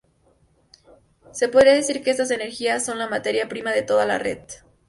Se 1.31 1.47
podría 1.47 1.75
decir 1.75 2.01
que 2.01 2.09
estas 2.09 2.31
energías 2.31 2.83
son 2.83 2.97
la 2.97 3.07
materia 3.07 3.47
prima 3.47 3.69
de 3.71 3.83
toda 3.83 4.07
la 4.07 4.17
red. 4.17 4.39